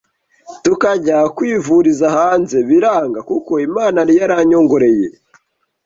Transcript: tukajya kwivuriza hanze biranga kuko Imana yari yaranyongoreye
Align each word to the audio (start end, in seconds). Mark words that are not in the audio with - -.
tukajya 0.63 1.17
kwivuriza 1.35 2.05
hanze 2.17 2.57
biranga 2.69 3.19
kuko 3.29 3.51
Imana 3.67 3.97
yari 4.01 4.13
yaranyongoreye 4.19 5.05